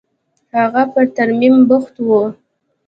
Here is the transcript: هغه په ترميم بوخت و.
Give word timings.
هغه 0.57 0.83
په 0.93 1.01
ترميم 1.15 1.55
بوخت 1.69 1.95
و. 2.05 2.09